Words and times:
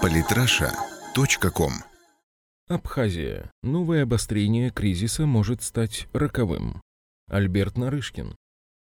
Политраша.ком 0.00 1.72
Абхазия. 2.68 3.50
Новое 3.62 4.04
обострение 4.04 4.70
кризиса 4.70 5.26
может 5.26 5.62
стать 5.62 6.08
роковым. 6.12 6.80
Альберт 7.28 7.76
Нарышкин. 7.76 8.34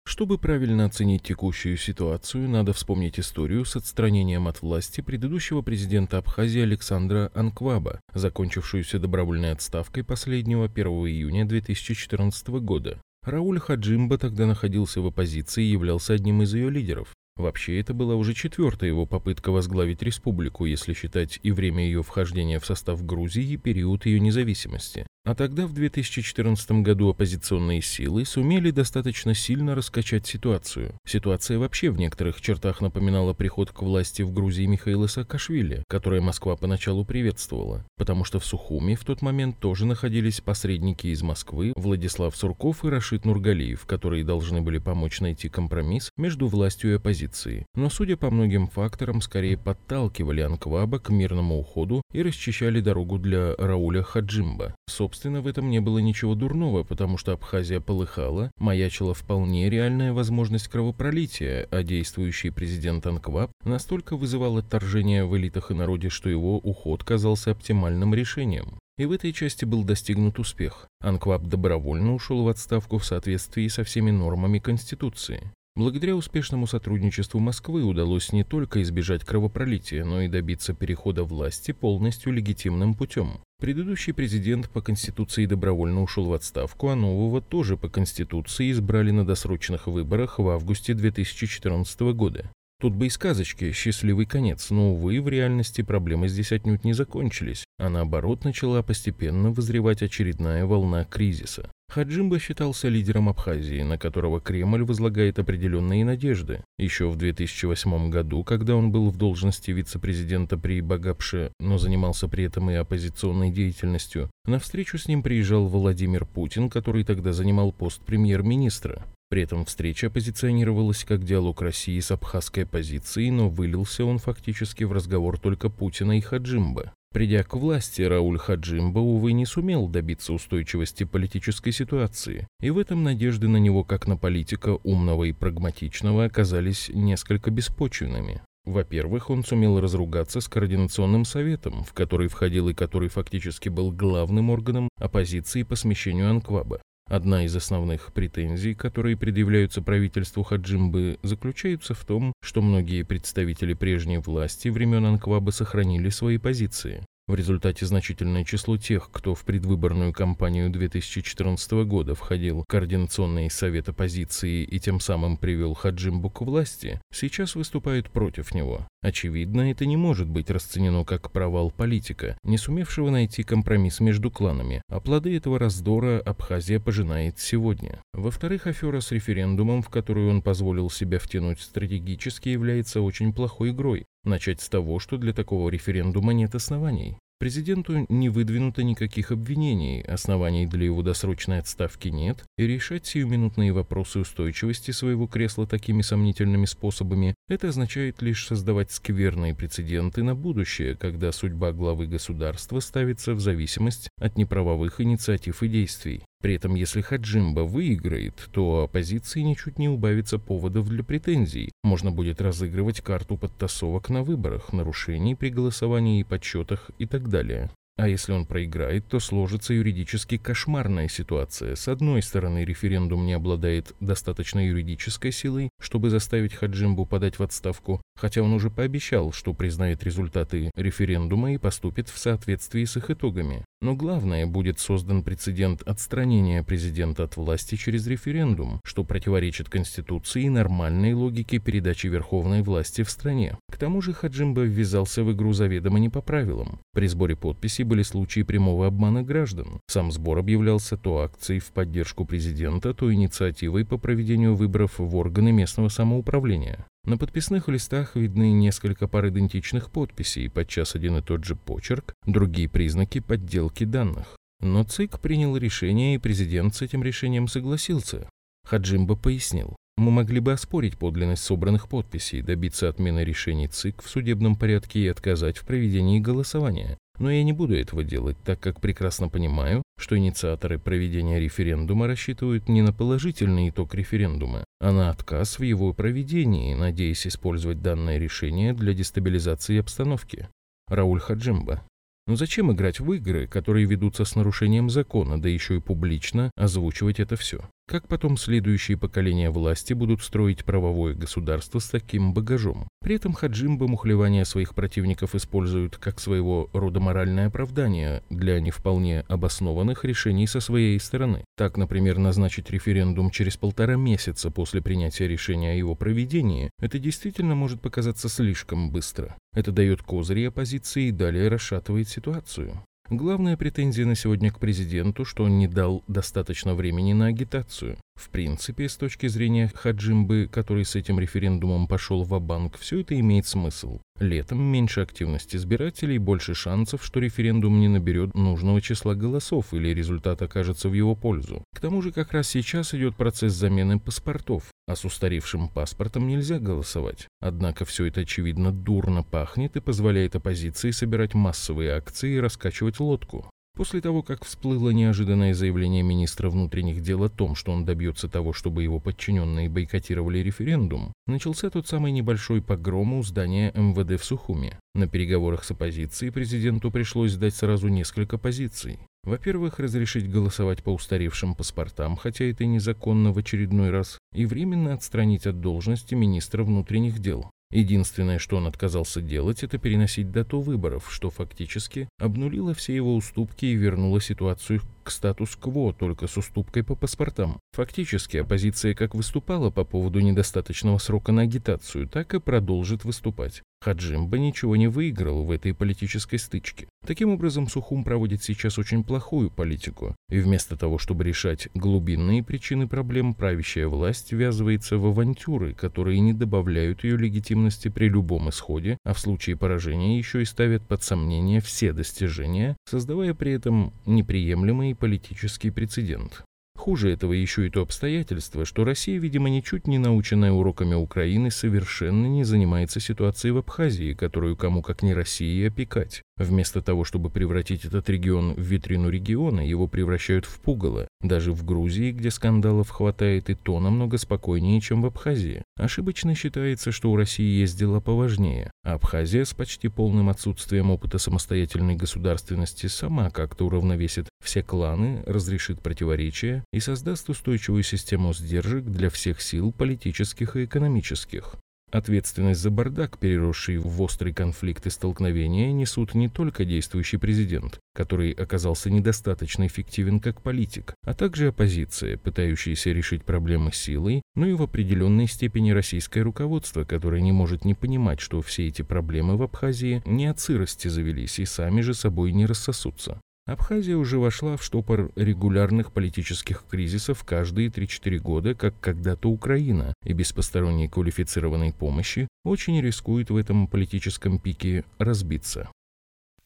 Чтобы 0.05 0.37
правильно 0.37 0.85
оценить 0.85 1.23
текущую 1.23 1.77
ситуацию, 1.77 2.49
надо 2.49 2.73
вспомнить 2.73 3.19
историю 3.19 3.63
с 3.63 3.75
отстранением 3.75 4.47
от 4.47 4.61
власти 4.61 5.01
предыдущего 5.01 5.61
президента 5.61 6.17
Абхазии 6.17 6.61
Александра 6.61 7.31
Анкваба, 7.33 8.01
закончившуюся 8.13 8.99
добровольной 8.99 9.51
отставкой 9.51 10.03
последнего 10.03 10.65
1 10.65 10.87
июня 10.87 11.45
2014 11.45 12.47
года. 12.61 13.01
Рауль 13.23 13.59
Хаджимба 13.59 14.17
тогда 14.17 14.45
находился 14.45 15.01
в 15.01 15.07
оппозиции 15.07 15.63
и 15.63 15.71
являлся 15.71 16.13
одним 16.13 16.41
из 16.41 16.53
ее 16.53 16.69
лидеров. 16.69 17.13
Вообще, 17.39 17.79
это 17.79 17.93
была 17.93 18.15
уже 18.15 18.33
четвертая 18.33 18.89
его 18.89 19.05
попытка 19.05 19.51
возглавить 19.51 20.03
республику, 20.03 20.65
если 20.65 20.93
считать 20.93 21.39
и 21.41 21.53
время 21.53 21.85
ее 21.85 22.03
вхождения 22.03 22.59
в 22.59 22.65
состав 22.65 23.05
Грузии, 23.05 23.53
и 23.53 23.55
период 23.55 24.05
ее 24.05 24.19
независимости. 24.19 25.07
А 25.25 25.35
тогда, 25.35 25.67
в 25.67 25.73
2014 25.73 26.71
году, 26.81 27.09
оппозиционные 27.09 27.81
силы 27.81 28.25
сумели 28.25 28.71
достаточно 28.71 29.35
сильно 29.35 29.75
раскачать 29.75 30.25
ситуацию. 30.25 30.95
Ситуация 31.05 31.59
вообще 31.59 31.91
в 31.91 31.99
некоторых 31.99 32.41
чертах 32.41 32.81
напоминала 32.81 33.33
приход 33.33 33.71
к 33.71 33.81
власти 33.81 34.21
в 34.21 34.31
Грузии 34.31 34.65
Михаила 34.65 35.07
Саакашвили, 35.07 35.83
которое 35.87 36.21
Москва 36.21 36.55
поначалу 36.55 37.05
приветствовала, 37.05 37.85
потому 37.97 38.23
что 38.23 38.39
в 38.39 38.45
Сухуми 38.45 38.95
в 38.95 39.05
тот 39.05 39.21
момент 39.21 39.59
тоже 39.59 39.85
находились 39.85 40.41
посредники 40.41 41.07
из 41.07 41.21
Москвы 41.21 41.73
Владислав 41.75 42.35
Сурков 42.35 42.83
и 42.83 42.89
Рашид 42.89 43.25
Нургалиев, 43.25 43.85
которые 43.85 44.23
должны 44.23 44.61
были 44.61 44.79
помочь 44.79 45.19
найти 45.19 45.49
компромисс 45.49 46.09
между 46.17 46.47
властью 46.47 46.91
и 46.91 46.95
оппозицией. 46.95 47.65
Но, 47.75 47.89
судя 47.89 48.17
по 48.17 48.31
многим 48.31 48.67
факторам, 48.67 49.21
скорее 49.21 49.57
подталкивали 49.57 50.41
Анкваба 50.41 50.97
к 50.99 51.09
мирному 51.09 51.59
уходу 51.59 52.01
и 52.13 52.23
расчищали 52.23 52.81
дорогу 52.81 53.19
для 53.19 53.55
Рауля 53.57 54.01
Хаджимба. 54.01 54.73
Собственно, 54.87 55.18
в 55.23 55.47
этом 55.47 55.69
не 55.69 55.79
было 55.79 55.99
ничего 55.99 56.35
дурного, 56.35 56.83
потому 56.83 57.17
что 57.17 57.33
Абхазия 57.33 57.79
полыхала, 57.79 58.51
маячила 58.57 59.13
вполне 59.13 59.69
реальная 59.69 60.13
возможность 60.13 60.67
кровопролития, 60.67 61.67
а 61.71 61.83
действующий 61.83 62.49
президент 62.49 63.05
Анкваб 63.07 63.51
настолько 63.63 64.15
вызывал 64.15 64.57
отторжение 64.57 65.25
в 65.25 65.35
элитах 65.37 65.71
и 65.71 65.73
народе, 65.73 66.09
что 66.09 66.29
его 66.29 66.57
уход 66.57 67.03
казался 67.03 67.51
оптимальным 67.51 68.13
решением. 68.13 68.79
И 68.97 69.05
в 69.05 69.11
этой 69.11 69.31
части 69.31 69.65
был 69.65 69.83
достигнут 69.83 70.39
успех. 70.39 70.87
Анкваб 71.01 71.43
добровольно 71.43 72.13
ушел 72.13 72.43
в 72.43 72.49
отставку 72.49 72.97
в 72.97 73.05
соответствии 73.05 73.67
со 73.67 73.83
всеми 73.83 74.11
нормами 74.11 74.59
Конституции. 74.59 75.51
Благодаря 75.75 76.15
успешному 76.15 76.67
сотрудничеству 76.67 77.39
Москвы 77.39 77.83
удалось 77.83 78.33
не 78.33 78.43
только 78.43 78.81
избежать 78.81 79.23
кровопролития, 79.23 80.03
но 80.03 80.21
и 80.21 80.27
добиться 80.27 80.73
перехода 80.73 81.23
власти 81.23 81.71
полностью 81.71 82.33
легитимным 82.33 82.95
путем. 82.95 83.39
Предыдущий 83.59 84.13
президент 84.13 84.69
по 84.69 84.81
Конституции 84.81 85.45
добровольно 85.45 86.01
ушел 86.01 86.25
в 86.25 86.33
отставку, 86.33 86.89
а 86.89 86.95
нового 86.95 87.41
тоже 87.41 87.77
по 87.77 87.87
Конституции 87.87 88.71
избрали 88.71 89.11
на 89.11 89.25
досрочных 89.25 89.87
выборах 89.87 90.39
в 90.39 90.49
августе 90.49 90.93
2014 90.93 91.99
года. 92.13 92.51
Тут 92.81 92.93
бы 92.93 93.07
и 93.07 93.09
сказочки, 93.09 93.73
счастливый 93.73 94.25
конец, 94.25 94.69
но, 94.69 94.93
увы, 94.93 95.21
в 95.21 95.27
реальности 95.27 95.81
проблемы 95.81 96.29
здесь 96.29 96.53
отнюдь 96.53 96.85
не 96.85 96.93
закончились, 96.93 97.65
а 97.77 97.89
наоборот 97.89 98.45
начала 98.45 98.81
постепенно 98.81 99.51
вызревать 99.51 100.01
очередная 100.01 100.65
волна 100.65 101.03
кризиса. 101.03 101.69
Хаджимба 101.89 102.37
считался 102.37 102.87
лидером 102.87 103.29
Абхазии, 103.29 103.81
на 103.81 103.97
которого 103.97 104.39
Кремль 104.39 104.83
возлагает 104.83 105.39
определенные 105.39 106.05
надежды. 106.05 106.63
Еще 106.77 107.09
в 107.09 107.15
2008 107.15 108.11
году, 108.11 108.43
когда 108.43 108.75
он 108.75 108.91
был 108.91 109.09
в 109.09 109.17
должности 109.17 109.71
вице-президента 109.71 110.55
при 110.55 110.81
Багапше, 110.81 111.51
но 111.59 111.79
занимался 111.79 112.27
при 112.27 112.43
этом 112.43 112.69
и 112.69 112.75
оппозиционной 112.75 113.49
деятельностью, 113.49 114.29
на 114.45 114.59
встречу 114.59 114.99
с 114.99 115.07
ним 115.07 115.23
приезжал 115.23 115.67
Владимир 115.67 116.25
Путин, 116.25 116.69
который 116.69 117.03
тогда 117.03 117.33
занимал 117.33 117.71
пост 117.71 118.01
премьер-министра. 118.05 119.03
При 119.29 119.43
этом 119.43 119.65
встреча 119.65 120.09
позиционировалась 120.09 121.03
как 121.03 121.23
диалог 121.23 121.61
России 121.61 121.99
с 121.99 122.11
абхазской 122.11 122.63
оппозицией, 122.63 123.31
но 123.31 123.49
вылился 123.49 124.05
он 124.05 124.17
фактически 124.17 124.83
в 124.83 124.91
разговор 124.91 125.39
только 125.39 125.69
Путина 125.69 126.17
и 126.17 126.21
Хаджимба. 126.21 126.93
Придя 127.11 127.43
к 127.43 127.55
власти, 127.55 128.03
Рауль 128.03 128.37
Хаджимба, 128.37 128.99
увы, 128.99 129.33
не 129.33 129.47
сумел 129.47 129.87
добиться 129.87 130.31
устойчивости 130.31 131.05
политической 131.05 131.71
ситуации, 131.71 132.47
и 132.61 132.69
в 132.69 132.77
этом 132.77 133.03
надежды 133.03 133.47
на 133.47 133.57
него 133.57 133.83
как 133.83 134.05
на 134.05 134.15
политика 134.15 134.77
умного 134.83 135.23
и 135.23 135.31
прагматичного 135.31 136.25
оказались 136.25 136.91
несколько 136.93 137.49
беспочвенными. 137.49 138.41
Во-первых, 138.65 139.31
он 139.31 139.43
сумел 139.43 139.79
разругаться 139.79 140.39
с 140.39 140.47
Координационным 140.47 141.25
советом, 141.25 141.83
в 141.83 141.93
который 141.93 142.27
входил 142.27 142.69
и 142.69 142.75
который 142.75 143.09
фактически 143.09 143.69
был 143.69 143.91
главным 143.91 144.51
органом 144.51 144.89
оппозиции 144.99 145.63
по 145.63 145.75
смещению 145.75 146.29
Анкваба. 146.29 146.79
Одна 147.09 147.43
из 147.43 147.55
основных 147.55 148.13
претензий, 148.13 148.75
которые 148.75 149.17
предъявляются 149.17 149.81
правительству 149.81 150.43
Хаджимбы, 150.43 151.17
заключается 151.23 151.95
в 151.95 152.05
том, 152.05 152.33
что 152.39 152.61
многие 152.61 153.01
представители 153.01 153.73
прежней 153.73 154.19
власти 154.19 154.67
времен 154.67 155.05
Анкваба 155.05 155.49
сохранили 155.49 156.09
свои 156.09 156.37
позиции. 156.37 157.03
В 157.29 157.35
результате 157.35 157.85
значительное 157.85 158.43
число 158.43 158.75
тех, 158.77 159.11
кто 159.11 159.35
в 159.35 159.45
предвыборную 159.45 160.13
кампанию 160.13 160.71
2014 160.71 161.71
года 161.85 162.15
входил 162.15 162.63
в 162.63 162.65
Координационный 162.65 163.51
совет 163.51 163.87
оппозиции 163.87 164.63
и 164.63 164.79
тем 164.79 164.99
самым 164.99 165.37
привел 165.37 165.75
Хаджимбу 165.75 166.31
к 166.31 166.41
власти, 166.41 166.99
сейчас 167.13 167.53
выступают 167.53 168.09
против 168.09 168.55
него. 168.55 168.87
Очевидно, 169.03 169.69
это 169.69 169.85
не 169.85 169.95
может 169.95 170.27
быть 170.27 170.49
расценено 170.49 171.05
как 171.05 171.31
провал 171.31 171.69
политика, 171.69 172.35
не 172.43 172.57
сумевшего 172.57 173.11
найти 173.11 173.43
компромисс 173.43 173.99
между 173.99 174.31
кланами, 174.31 174.81
а 174.89 174.99
плоды 174.99 175.37
этого 175.37 175.59
раздора 175.59 176.19
Абхазия 176.25 176.79
пожинает 176.79 177.37
сегодня. 177.37 178.01
Во-вторых, 178.13 178.65
афера 178.65 179.01
с 179.01 179.11
референдумом, 179.11 179.83
в 179.83 179.89
которую 179.89 180.31
он 180.31 180.41
позволил 180.41 180.89
себя 180.89 181.19
втянуть 181.19 181.61
стратегически, 181.61 182.49
является 182.49 183.01
очень 183.01 183.33
плохой 183.33 183.69
игрой. 183.69 184.07
Начать 184.29 184.61
с 184.61 184.69
того, 184.69 184.99
что 184.99 185.17
для 185.17 185.33
такого 185.33 185.69
референдума 185.69 186.33
нет 186.33 186.53
оснований. 186.53 187.17
Президенту 187.39 188.05
не 188.09 188.29
выдвинуто 188.29 188.83
никаких 188.83 189.31
обвинений, 189.31 190.01
оснований 190.01 190.67
для 190.67 190.85
его 190.85 191.01
досрочной 191.01 191.57
отставки 191.57 192.09
нет, 192.09 192.43
и 192.59 192.67
решать 192.67 193.07
сиюминутные 193.07 193.73
вопросы 193.73 194.19
устойчивости 194.19 194.91
своего 194.91 195.25
кресла 195.25 195.65
такими 195.65 196.03
сомнительными 196.03 196.65
способами– 196.65 197.33
это 197.47 197.69
означает 197.69 198.21
лишь 198.21 198.45
создавать 198.45 198.91
скверные 198.91 199.55
прецеденты 199.55 200.21
на 200.21 200.35
будущее, 200.35 200.95
когда 200.95 201.31
судьба 201.31 201.71
главы 201.71 202.05
государства 202.05 202.79
ставится 202.81 203.33
в 203.33 203.39
зависимость 203.39 204.09
от 204.21 204.37
неправовых 204.37 205.01
инициатив 205.01 205.63
и 205.63 205.69
действий. 205.69 206.23
При 206.41 206.55
этом, 206.55 206.75
если 206.75 207.01
Хаджимба 207.01 207.61
выиграет, 207.61 208.49
то 208.53 208.83
оппозиции 208.83 209.41
ничуть 209.41 209.77
не 209.77 209.89
убавится 209.89 210.39
поводов 210.39 210.87
для 210.87 211.03
претензий. 211.03 211.71
Можно 211.83 212.11
будет 212.11 212.41
разыгрывать 212.41 213.01
карту 213.01 213.35
подтасовок 213.37 214.09
на 214.09 214.23
выборах, 214.23 214.71
нарушений 214.71 215.35
при 215.35 215.49
голосовании 215.49 216.21
и 216.21 216.23
подсчетах 216.23 216.91
и 216.97 217.05
так 217.05 217.29
далее. 217.29 217.69
А 217.99 218.07
если 218.07 218.31
он 218.31 218.45
проиграет, 218.45 219.07
то 219.07 219.19
сложится 219.19 219.73
юридически 219.73 220.37
кошмарная 220.37 221.09
ситуация. 221.09 221.75
С 221.75 221.89
одной 221.89 222.21
стороны, 222.21 222.63
референдум 222.63 223.25
не 223.25 223.33
обладает 223.33 223.93
достаточной 223.99 224.67
юридической 224.67 225.33
силой, 225.33 225.67
чтобы 225.81 226.09
заставить 226.09 226.53
Хаджимбу 226.53 227.05
подать 227.05 227.39
в 227.39 227.43
отставку, 227.43 228.01
хотя 228.15 228.41
он 228.41 228.53
уже 228.53 228.69
пообещал, 228.69 229.33
что 229.33 229.53
признает 229.53 230.01
результаты 230.03 230.71
референдума 230.77 231.51
и 231.51 231.57
поступит 231.57 232.07
в 232.07 232.17
соответствии 232.17 232.85
с 232.85 232.95
их 232.95 233.09
итогами. 233.09 233.65
Но 233.81 233.95
главное, 233.95 234.45
будет 234.45 234.79
создан 234.79 235.21
прецедент 235.21 235.81
отстранения 235.83 236.63
президента 236.63 237.23
от 237.23 237.35
власти 237.35 237.75
через 237.75 238.07
референдум, 238.07 238.79
что 238.85 239.03
противоречит 239.03 239.69
Конституции 239.69 240.43
и 240.43 240.49
нормальной 240.49 241.13
логике 241.13 241.59
передачи 241.59 242.07
верховной 242.07 242.61
власти 242.61 243.03
в 243.03 243.09
стране. 243.09 243.57
Тому 243.79 244.01
же 244.01 244.11
Хаджимба 244.11 244.63
ввязался 244.63 245.23
в 245.23 245.31
игру 245.31 245.53
заведомо 245.53 245.99
не 245.99 246.09
по 246.09 246.21
правилам. 246.21 246.81
При 246.93 247.07
сборе 247.07 247.37
подписей 247.37 247.85
были 247.85 248.03
случаи 248.03 248.41
прямого 248.41 248.87
обмана 248.87 249.23
граждан. 249.23 249.79
Сам 249.87 250.11
сбор 250.11 250.37
объявлялся 250.39 250.97
то 250.97 251.19
акцией 251.19 251.61
в 251.61 251.71
поддержку 251.71 252.25
президента, 252.25 252.93
то 252.93 253.11
инициативой 253.13 253.85
по 253.85 253.97
проведению 253.97 254.55
выборов 254.55 254.99
в 254.99 255.15
органы 255.15 255.53
местного 255.53 255.87
самоуправления. 255.87 256.85
На 257.05 257.17
подписных 257.17 257.69
листах 257.69 258.17
видны 258.17 258.51
несколько 258.51 259.07
пар 259.07 259.29
идентичных 259.29 259.91
подписей, 259.91 260.49
подчас 260.49 260.95
один 260.95 261.15
и 261.15 261.21
тот 261.21 261.45
же 261.45 261.55
почерк, 261.55 262.13
другие 262.25 262.67
признаки 262.67 263.21
подделки 263.21 263.85
данных. 263.85 264.35
Но 264.59 264.83
ЦИК 264.83 265.21
принял 265.21 265.55
решение, 265.55 266.15
и 266.15 266.19
президент 266.19 266.75
с 266.75 266.81
этим 266.81 267.01
решением 267.01 267.47
согласился. 267.47 268.29
Хаджимба 268.65 269.15
пояснил. 269.15 269.77
Мы 269.99 270.11
могли 270.11 270.39
бы 270.39 270.53
оспорить 270.53 270.97
подлинность 270.97 271.43
собранных 271.43 271.89
подписей, 271.89 272.41
добиться 272.41 272.87
отмены 272.87 273.25
решений 273.25 273.67
ЦИК 273.67 274.01
в 274.01 274.09
судебном 274.09 274.55
порядке 274.55 275.01
и 275.01 275.07
отказать 275.09 275.57
в 275.57 275.65
проведении 275.65 276.21
голосования. 276.21 276.97
Но 277.17 277.29
я 277.29 277.43
не 277.43 277.51
буду 277.51 277.75
этого 277.75 278.05
делать, 278.05 278.37
так 278.45 278.61
как 278.61 278.79
прекрасно 278.79 279.27
понимаю, 279.27 279.83
что 279.99 280.17
инициаторы 280.17 280.79
проведения 280.79 281.37
референдума 281.37 282.07
рассчитывают 282.07 282.69
не 282.69 282.81
на 282.81 282.93
положительный 282.93 283.67
итог 283.67 283.93
референдума, 283.93 284.63
а 284.79 284.93
на 284.93 285.09
отказ 285.09 285.59
в 285.59 285.63
его 285.63 285.91
проведении, 285.91 286.73
надеясь 286.75 287.27
использовать 287.27 287.81
данное 287.81 288.17
решение 288.17 288.73
для 288.73 288.93
дестабилизации 288.93 289.81
обстановки. 289.81 290.47
Рауль 290.87 291.19
Хаджимба. 291.19 291.83
Но 292.25 292.37
зачем 292.37 292.71
играть 292.71 293.01
в 293.01 293.11
игры, 293.11 293.47
которые 293.47 293.85
ведутся 293.85 294.23
с 294.23 294.37
нарушением 294.37 294.89
закона, 294.89 295.41
да 295.41 295.49
еще 295.49 295.75
и 295.75 295.81
публично 295.81 296.51
озвучивать 296.55 297.19
это 297.19 297.35
все? 297.35 297.67
Как 297.89 298.07
потом 298.07 298.37
следующие 298.37 298.97
поколения 298.97 299.49
власти 299.49 299.93
будут 299.93 300.21
строить 300.21 300.63
правовое 300.63 301.15
государство 301.15 301.79
с 301.79 301.89
таким 301.89 302.35
багажом? 302.35 302.87
При 303.01 303.15
этом 303.15 303.33
Хаджимба 303.33 303.87
мухлевание 303.87 304.45
своих 304.45 304.75
противников 304.75 305.33
используют 305.33 305.97
как 305.97 306.19
своего 306.19 306.69
рода 306.71 306.99
моральное 306.99 307.47
оправдание 307.47 308.21
для 308.29 308.59
не 308.59 308.69
вполне 308.69 309.21
обоснованных 309.21 310.05
решений 310.05 310.45
со 310.45 310.59
своей 310.59 310.99
стороны. 310.99 311.43
Так, 311.57 311.77
например, 311.77 312.19
назначить 312.19 312.69
референдум 312.69 313.31
через 313.31 313.57
полтора 313.57 313.95
месяца 313.95 314.51
после 314.51 314.83
принятия 314.83 315.27
решения 315.27 315.71
о 315.71 315.75
его 315.75 315.95
проведении, 315.95 316.69
это 316.79 316.99
действительно 316.99 317.55
может 317.55 317.81
показаться 317.81 318.29
слишком 318.29 318.91
быстро. 318.91 319.35
Это 319.55 319.71
дает 319.71 320.03
козыри 320.03 320.43
оппозиции 320.43 321.07
и 321.07 321.11
далее 321.11 321.47
расшатывает 321.47 322.07
ситуацию. 322.07 322.83
Главная 323.11 323.57
претензия 323.57 324.05
на 324.05 324.13
сегодня 324.13 324.51
к 324.51 324.59
президенту, 324.59 325.25
что 325.25 325.45
он 325.45 325.57
не 325.57 325.67
дал 325.67 326.03
достаточно 326.07 326.75
времени 326.75 327.13
на 327.13 327.25
агитацию. 327.25 327.97
В 328.19 328.29
принципе, 328.29 328.89
с 328.89 328.97
точки 328.97 329.27
зрения 329.27 329.71
Хаджимбы, 329.73 330.49
который 330.51 330.83
с 330.83 330.95
этим 330.95 331.21
референдумом 331.21 331.87
пошел 331.87 332.23
в 332.23 332.39
банк 332.41 332.77
все 332.77 332.99
это 332.99 333.17
имеет 333.17 333.47
смысл. 333.47 334.01
Летом 334.19 334.61
меньше 334.61 334.99
активности 334.99 335.55
избирателей, 335.55 336.17
больше 336.17 336.53
шансов, 336.53 337.01
что 337.01 337.21
референдум 337.21 337.79
не 337.79 337.87
наберет 337.87 338.35
нужного 338.35 338.81
числа 338.81 339.15
голосов 339.15 339.73
или 339.73 339.93
результат 339.93 340.41
окажется 340.41 340.89
в 340.89 340.93
его 340.93 341.15
пользу. 341.15 341.63
К 341.73 341.79
тому 341.79 342.01
же 342.01 342.11
как 342.11 342.33
раз 342.33 342.49
сейчас 342.49 342.93
идет 342.93 343.15
процесс 343.15 343.53
замены 343.53 343.99
паспортов, 343.99 344.65
а 344.85 344.97
с 344.97 345.05
устаревшим 345.05 345.69
паспортом 345.69 346.27
нельзя 346.27 346.59
голосовать. 346.59 347.27
Однако 347.39 347.85
все 347.85 348.05
это 348.05 348.21
очевидно 348.21 348.73
дурно 348.73 349.23
пахнет 349.23 349.77
и 349.77 349.79
позволяет 349.79 350.35
оппозиции 350.35 350.91
собирать 350.91 351.33
массовые 351.35 351.91
акции 351.91 352.33
и 352.33 352.39
раскачивать 352.39 352.99
лодку. 352.99 353.49
После 353.79 354.01
того, 354.01 354.23
как 354.23 354.43
всплыло 354.43 354.89
неожиданное 354.89 355.53
заявление 355.53 356.03
министра 356.03 356.49
внутренних 356.49 357.01
дел 357.01 357.23
о 357.23 357.29
том, 357.29 357.55
что 357.55 357.71
он 357.71 357.85
добьется 357.85 358.27
того, 358.27 358.51
чтобы 358.51 358.83
его 358.83 358.99
подчиненные 358.99 359.69
бойкотировали 359.69 360.39
референдум, 360.39 361.13
начался 361.27 361.69
тот 361.69 361.87
самый 361.87 362.11
небольшой 362.11 362.61
погром 362.61 363.13
у 363.13 363.23
здания 363.23 363.71
МВД 363.73 364.21
в 364.21 364.25
Сухуме. 364.25 364.77
На 364.95 365.07
переговорах 365.07 365.63
с 365.63 365.71
оппозицией 365.71 366.33
президенту 366.33 366.91
пришлось 366.91 367.31
сдать 367.31 367.55
сразу 367.55 367.87
несколько 367.87 368.37
позиций. 368.37 368.99
Во-первых, 369.23 369.79
разрешить 369.79 370.29
голосовать 370.29 370.83
по 370.83 370.89
устаревшим 370.89 371.55
паспортам, 371.55 372.17
хотя 372.17 372.43
это 372.43 372.65
незаконно 372.65 373.31
в 373.31 373.37
очередной 373.37 373.91
раз, 373.91 374.19
и 374.33 374.45
временно 374.45 374.93
отстранить 374.93 375.47
от 375.47 375.61
должности 375.61 376.15
министра 376.15 376.65
внутренних 376.65 377.19
дел. 377.19 377.49
Единственное, 377.71 378.39
что 378.39 378.57
он 378.57 378.65
отказался 378.65 379.21
делать, 379.21 379.63
это 379.63 379.77
переносить 379.77 380.31
дату 380.31 380.59
выборов, 380.59 381.07
что 381.11 381.29
фактически 381.29 382.09
обнулило 382.17 382.73
все 382.73 382.95
его 382.95 383.15
уступки 383.15 383.65
и 383.65 383.75
вернуло 383.75 384.19
ситуацию 384.19 384.81
к 385.09 385.11
статус-кво, 385.11 385.91
только 385.91 386.27
с 386.27 386.37
уступкой 386.37 386.83
по 386.83 386.93
паспортам. 386.93 387.59
Фактически 387.73 388.37
оппозиция 388.37 388.93
как 388.93 389.15
выступала 389.15 389.71
по 389.71 389.83
поводу 389.83 390.19
недостаточного 390.19 390.99
срока 390.99 391.31
на 391.31 391.41
агитацию, 391.41 392.07
так 392.07 392.35
и 392.35 392.39
продолжит 392.39 393.05
выступать. 393.05 393.63
Хаджимба 393.81 394.37
ничего 394.37 394.75
не 394.75 394.89
выиграл 394.89 395.45
в 395.45 395.51
этой 395.51 395.73
политической 395.73 396.37
стычке. 396.37 396.87
Таким 397.07 397.29
образом, 397.29 397.69
Сухум 397.69 398.03
проводит 398.03 398.43
сейчас 398.43 398.77
очень 398.77 399.05
плохую 399.05 399.49
политику, 399.49 400.15
и 400.29 400.39
вместо 400.39 400.75
того, 400.75 400.97
чтобы 400.97 401.23
решать 401.23 401.69
глубинные 401.73 402.43
причины 402.43 402.89
проблем, 402.89 403.33
правящая 403.33 403.87
власть 403.87 404.33
ввязывается 404.33 404.97
в 404.97 405.05
авантюры, 405.05 405.73
которые 405.73 406.19
не 406.19 406.33
добавляют 406.33 407.05
ее 407.05 407.15
легитимности 407.15 407.87
при 407.87 408.09
любом 408.09 408.49
исходе, 408.49 408.97
а 409.05 409.13
в 409.13 409.19
случае 409.19 409.55
поражения 409.55 410.17
еще 410.17 410.41
и 410.41 410.45
ставят 410.45 410.85
под 410.85 411.01
сомнение 411.01 411.61
все 411.61 411.93
достижения, 411.93 412.75
создавая 412.85 413.33
при 413.33 413.53
этом 413.53 413.93
неприемлемый 414.05 414.93
политический 414.99 415.71
прецедент. 415.71 416.43
Хуже 416.79 417.11
этого 417.11 417.33
еще 417.33 417.67
и 417.67 417.69
то 417.69 417.81
обстоятельство, 417.81 418.63
что 418.63 418.85
Россия, 418.85 419.19
видимо, 419.19 419.49
ничуть 419.49 419.85
не 419.85 419.97
наученная 419.97 420.53
уроками 420.53 420.93
Украины, 420.95 421.51
совершенно 421.51 422.25
не 422.27 422.45
занимается 422.45 423.01
ситуацией 423.01 423.51
в 423.51 423.57
Абхазии, 423.57 424.13
которую 424.13 424.55
кому 424.55 424.81
как 424.81 425.03
не 425.03 425.13
России 425.13 425.67
опекать. 425.67 426.23
Вместо 426.37 426.81
того, 426.81 427.03
чтобы 427.03 427.29
превратить 427.29 427.83
этот 427.83 428.09
регион 428.09 428.53
в 428.53 428.61
витрину 428.61 429.09
региона, 429.09 429.59
его 429.59 429.89
превращают 429.89 430.45
в 430.45 430.61
пугало. 430.61 431.09
Даже 431.21 431.51
в 431.51 431.65
Грузии, 431.65 432.13
где 432.13 432.31
скандалов 432.31 432.89
хватает, 432.89 433.49
и 433.49 433.55
то 433.55 433.77
намного 433.81 434.17
спокойнее, 434.17 434.79
чем 434.79 435.01
в 435.01 435.07
Абхазии. 435.07 435.63
Ошибочно 435.75 436.33
считается, 436.33 436.93
что 436.93 437.11
у 437.11 437.17
России 437.17 437.59
есть 437.59 437.77
дела 437.77 437.99
поважнее. 437.99 438.71
А 438.85 438.93
Абхазия 438.93 439.43
с 439.43 439.53
почти 439.53 439.89
полным 439.89 440.29
отсутствием 440.29 440.91
опыта 440.91 441.17
самостоятельной 441.17 441.97
государственности 441.97 442.87
сама 442.87 443.31
как-то 443.31 443.65
уравновесит 443.65 444.29
все 444.41 444.63
кланы, 444.63 445.21
разрешит 445.25 445.81
противоречия 445.81 446.63
и 446.71 446.79
создаст 446.79 447.29
устойчивую 447.29 447.83
систему 447.83 448.33
сдержек 448.33 448.85
для 448.85 449.09
всех 449.09 449.41
сил 449.41 449.71
политических 449.71 450.55
и 450.55 450.65
экономических. 450.65 451.55
Ответственность 451.91 452.61
за 452.61 452.69
бардак, 452.69 453.17
переросший 453.17 453.77
в 453.77 453.99
острый 454.01 454.31
конфликт 454.31 454.85
и 454.85 454.91
столкновения, 454.91 455.71
несут 455.71 456.13
не 456.13 456.29
только 456.29 456.63
действующий 456.63 457.17
президент, 457.17 457.79
который 457.95 458.31
оказался 458.31 458.91
недостаточно 458.91 459.65
эффективен 459.65 460.19
как 460.19 460.41
политик, 460.41 460.93
а 461.03 461.15
также 461.15 461.47
оппозиция, 461.47 462.17
пытающаяся 462.17 462.91
решить 462.91 463.23
проблемы 463.23 463.71
силой, 463.73 464.21
но 464.35 464.45
и 464.45 464.53
в 464.53 464.61
определенной 464.61 465.25
степени 465.25 465.71
российское 465.71 466.21
руководство, 466.21 466.83
которое 466.83 467.21
не 467.21 467.31
может 467.31 467.65
не 467.65 467.73
понимать, 467.73 468.19
что 468.19 468.41
все 468.43 468.67
эти 468.67 468.83
проблемы 468.83 469.35
в 469.35 469.41
Абхазии 469.41 470.03
не 470.05 470.27
от 470.27 470.39
сырости 470.39 470.89
завелись 470.89 471.39
и 471.39 471.45
сами 471.45 471.81
же 471.81 471.95
собой 471.95 472.33
не 472.33 472.45
рассосутся. 472.45 473.19
Абхазия 473.49 473.97
уже 473.97 474.19
вошла 474.19 474.57
в 474.57 474.63
штопор 474.63 475.11
регулярных 475.15 475.91
политических 475.91 476.65
кризисов 476.69 477.23
каждые 477.23 477.69
3-4 477.69 478.19
года, 478.19 478.53
как 478.53 478.79
когда-то 478.79 479.27
Украина, 479.29 479.95
и 480.05 480.13
без 480.13 480.31
посторонней 480.31 480.87
квалифицированной 480.87 481.73
помощи 481.73 482.27
очень 482.43 482.79
рискует 482.79 483.31
в 483.31 483.35
этом 483.35 483.65
политическом 483.67 484.37
пике 484.37 484.85
разбиться. 484.99 485.67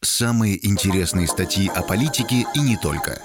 Самые 0.02 0.66
интересные 0.66 1.28
статьи 1.28 1.68
о 1.68 1.82
политике 1.82 2.46
и 2.56 2.60
не 2.60 2.78
только. 2.78 3.22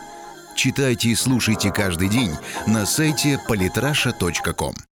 Читайте 0.57 1.11
и 1.11 1.15
слушайте 1.15 1.71
каждый 1.71 2.09
день 2.09 2.33
на 2.67 2.85
сайте 2.85 3.39
polytrasha.com. 3.49 4.75